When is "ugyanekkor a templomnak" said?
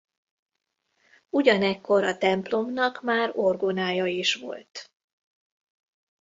1.29-3.01